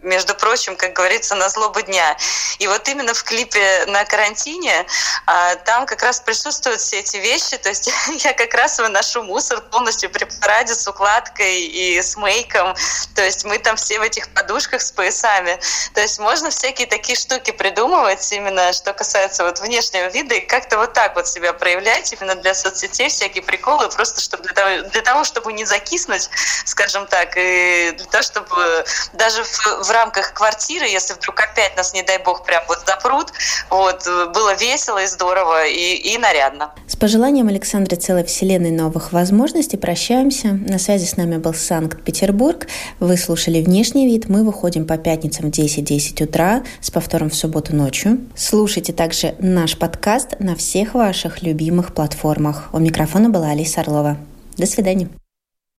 [0.00, 2.16] между прочим, как говорится, на злобу дня.
[2.58, 4.77] И вот именно в клипе на карантине
[5.26, 7.56] а, там как раз присутствуют все эти вещи.
[7.58, 7.90] То есть
[8.24, 12.74] я как раз выношу мусор полностью при параде с укладкой и с мейком.
[13.14, 15.58] То есть мы там все в этих подушках с поясами.
[15.94, 20.78] То есть можно всякие такие штуки придумывать, именно что касается вот внешнего вида, и как-то
[20.78, 25.02] вот так вот себя проявлять именно для соцсетей, всякие приколы, просто чтобы для того, для
[25.02, 26.30] того чтобы не закиснуть,
[26.64, 31.92] скажем так, и для того, чтобы даже в, в рамках квартиры, если вдруг опять нас,
[31.92, 33.32] не дай бог, прям вот запрут,
[33.70, 36.72] вот, было весело и здорово, и, и нарядно.
[36.86, 40.48] С пожеланием Александры целой вселенной новых возможностей прощаемся.
[40.52, 42.66] На связи с нами был Санкт-Петербург.
[43.00, 44.28] Вы слушали «Внешний вид».
[44.28, 48.20] Мы выходим по пятницам в 10.10 10 утра, с повтором в субботу ночью.
[48.34, 52.68] Слушайте также наш подкаст на всех ваших любимых платформах.
[52.72, 54.16] У микрофона была Алиса Орлова.
[54.56, 55.08] До свидания.